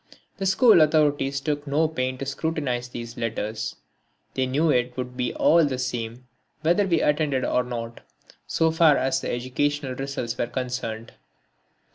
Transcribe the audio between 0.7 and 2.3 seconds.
authorities took no pains to